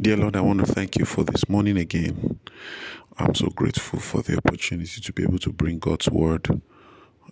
[0.00, 2.40] Dear Lord, I want to thank you for this morning again.
[3.18, 6.62] I'm so grateful for the opportunity to be able to bring God's word,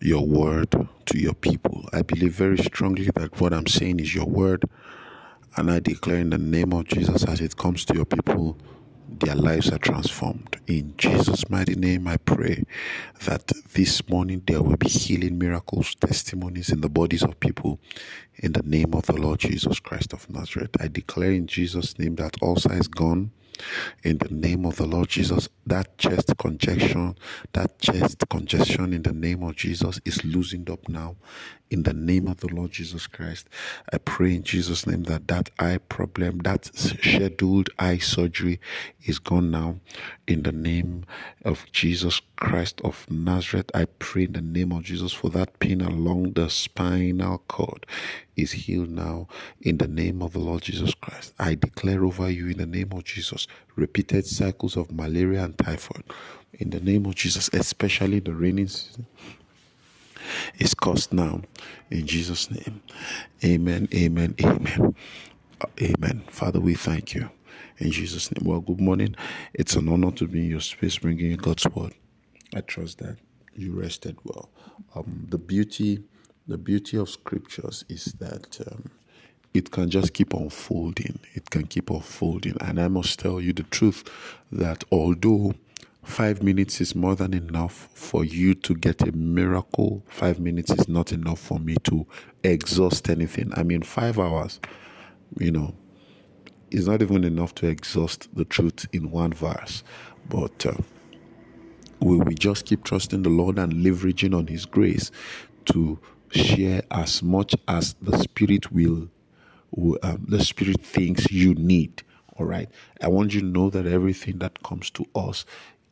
[0.02, 0.70] your word,
[1.06, 1.88] to your people.
[1.94, 4.64] I believe very strongly that what I'm saying is your word,
[5.56, 8.58] and I declare in the name of Jesus as it comes to your people,
[9.18, 10.60] their lives are transformed.
[10.66, 12.62] In Jesus' mighty name, I pray
[13.24, 17.80] that this morning there will be healing miracles, testimonies in the bodies of people.
[18.36, 22.16] In the name of the Lord Jesus Christ of Nazareth, I declare in Jesus' name
[22.16, 23.32] that ulcer is gone
[24.02, 25.48] in the name of the Lord Jesus.
[25.66, 27.16] That chest congestion,
[27.52, 31.16] that chest congestion in the name of Jesus is loosened up now
[31.70, 33.48] in the name of the Lord Jesus Christ.
[33.92, 38.60] I pray in Jesus' name that that eye problem, that scheduled eye surgery
[39.04, 39.76] is gone now
[40.26, 41.04] in the name
[41.44, 43.70] of Jesus Christ of Nazareth.
[43.74, 47.86] I pray in the name of Jesus for that pain along the spinal cord
[48.42, 49.28] is healed now
[49.60, 51.34] in the name of the Lord Jesus Christ.
[51.38, 56.04] I declare over you in the name of Jesus repeated cycles of malaria and typhoid
[56.54, 59.06] in the name of Jesus, especially the rainy season
[60.58, 61.42] is cursed now
[61.90, 62.82] in Jesus' name.
[63.44, 64.94] Amen, amen, amen.
[65.80, 66.22] Amen.
[66.28, 67.30] Father, we thank you
[67.78, 68.48] in Jesus' name.
[68.48, 69.14] Well, good morning.
[69.54, 71.94] It's an honor to be in your space bringing God's word.
[72.54, 73.16] I trust that
[73.54, 74.50] you rested well.
[74.94, 76.02] Um, the beauty,
[76.48, 78.90] the beauty of scriptures is that um,
[79.54, 81.18] it can just keep unfolding.
[81.34, 84.04] It can keep unfolding, and I must tell you the truth
[84.52, 85.54] that although
[86.02, 90.02] Five minutes is more than enough for you to get a miracle.
[90.08, 92.06] Five minutes is not enough for me to
[92.42, 93.52] exhaust anything.
[93.54, 94.60] I mean, five hours,
[95.38, 95.74] you know,
[96.70, 99.84] is not even enough to exhaust the truth in one verse.
[100.28, 100.74] But uh,
[102.00, 105.10] we just keep trusting the Lord and leveraging on His grace
[105.66, 105.98] to
[106.30, 109.08] share as much as the Spirit will,
[110.02, 112.02] um, the Spirit thinks you need.
[112.36, 112.68] All right.
[113.02, 115.44] I want you to know that everything that comes to us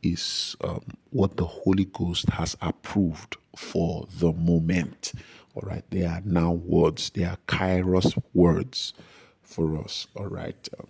[0.02, 5.12] is um, what the Holy Ghost has approved for the moment.
[5.54, 8.94] All right, they are now words, they are kairos words
[9.42, 10.06] for us.
[10.14, 10.68] All right.
[10.78, 10.86] Um,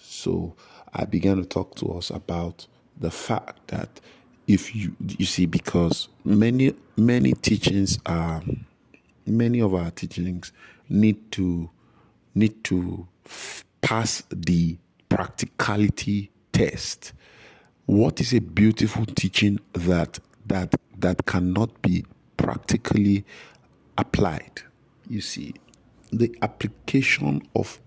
[0.00, 0.56] so
[0.92, 2.66] I began to talk to us about
[2.98, 4.00] the fact that
[4.46, 8.42] if you you see because many many teachings are
[9.26, 10.52] many of our teachings
[10.88, 11.70] need to
[12.34, 13.06] need to
[13.80, 14.76] pass the
[15.08, 17.12] practicality test.
[17.86, 22.04] What is a beautiful teaching that that that cannot be
[22.36, 23.24] practically
[23.96, 24.62] applied?
[25.08, 25.54] You see
[26.12, 27.80] the application of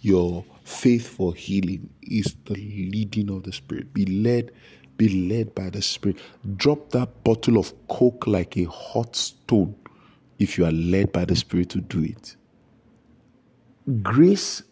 [0.00, 3.92] your faith for healing is the leading of the spirit.
[3.92, 4.52] Be led
[5.00, 6.16] be led by the spirit
[6.56, 9.74] drop that bottle of coke like a hot stone
[10.38, 12.36] if you are led by the spirit to do it
[14.02, 14.62] grace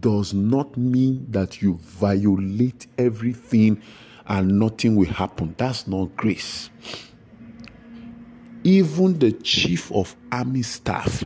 [0.00, 3.80] does not mean that you violate everything
[4.26, 5.54] and nothing will happen.
[5.58, 6.70] That's not grace.
[8.64, 11.24] Even the chief of army staff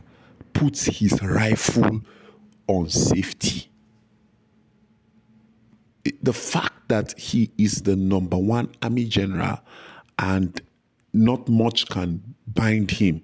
[0.53, 2.01] puts his rifle
[2.67, 3.69] on safety.
[6.23, 9.59] The fact that he is the number one army general
[10.19, 10.61] and
[11.13, 13.21] not much can bind him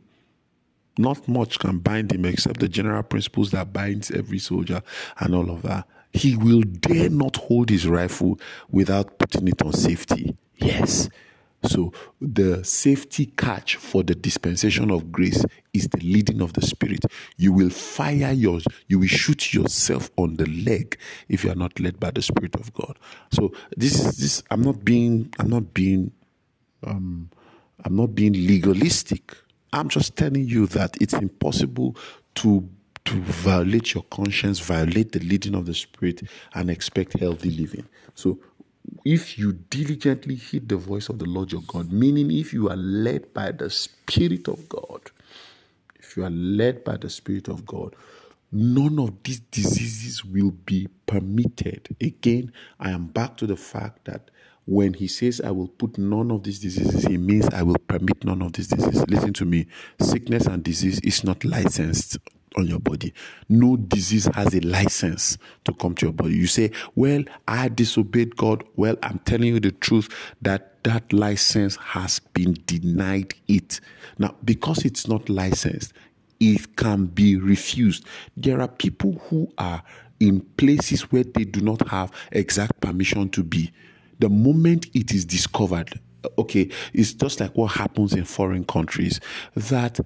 [0.97, 4.81] not much can bind him except the general principles that binds every soldier
[5.19, 5.87] and all of that.
[6.11, 10.37] He will dare not hold his rifle without putting it on safety.
[10.57, 11.09] Yes.
[11.65, 17.05] So the safety catch for the dispensation of grace is the leading of the spirit.
[17.37, 20.97] You will fire yours, you will shoot yourself on the leg
[21.29, 22.97] if you are not led by the spirit of God.
[23.31, 26.11] So this is this I'm not being I'm not being
[26.85, 27.29] um
[27.83, 29.35] I'm not being legalistic.
[29.71, 31.95] I'm just telling you that it's impossible
[32.35, 32.69] to
[33.05, 37.85] to violate your conscience, violate the leading of the Spirit, and expect healthy living.
[38.15, 38.39] So,
[39.05, 42.75] if you diligently heed the voice of the Lord your God, meaning if you are
[42.77, 45.11] led by the Spirit of God,
[45.99, 47.95] if you are led by the Spirit of God,
[48.51, 51.95] none of these diseases will be permitted.
[52.01, 54.29] Again, I am back to the fact that
[54.65, 58.23] when he says, I will put none of these diseases, he means I will permit
[58.23, 59.05] none of these diseases.
[59.09, 59.67] Listen to me
[59.99, 62.17] sickness and disease is not licensed
[62.57, 63.13] on your body.
[63.49, 66.35] No disease has a license to come to your body.
[66.35, 68.63] You say, Well, I disobeyed God.
[68.75, 70.09] Well, I'm telling you the truth
[70.41, 73.79] that that license has been denied it.
[74.17, 75.93] Now, because it's not licensed,
[76.39, 78.05] it can be refused.
[78.35, 79.81] There are people who are
[80.19, 83.71] in places where they do not have exact permission to be
[84.19, 85.99] the moment it is discovered,
[86.37, 89.19] okay, it's just like what happens in foreign countries
[89.55, 89.99] that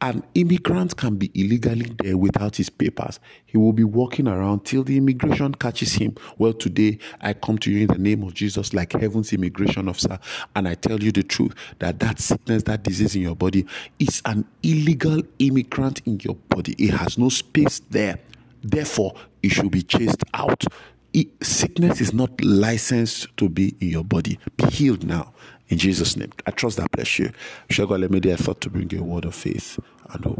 [0.00, 3.20] an immigrant can be illegally there without his papers.
[3.46, 6.16] He will be walking around till the immigration catches him.
[6.38, 10.18] Well, today I come to you in the name of Jesus, like heaven's immigration officer,
[10.56, 13.66] and I tell you the truth that that sickness, that disease in your body
[13.98, 16.74] is an illegal immigrant in your body.
[16.78, 18.18] It has no space there.
[18.62, 20.64] Therefore, it should be chased out.
[21.12, 24.38] It, sickness is not licensed to be in your body.
[24.56, 25.32] Be healed now.
[25.68, 26.32] In Jesus' name.
[26.46, 27.32] I trust that bless you.
[27.70, 29.78] Shall God let me the effort to bring you a word of faith
[30.10, 30.32] and hope.